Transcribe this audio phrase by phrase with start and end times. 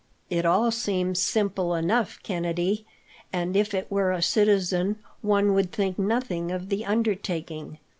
[0.31, 2.87] "It all seems simple enough, Kennedy,
[3.31, 7.77] and, if it were a citizen, one would think nothing of the undertaking.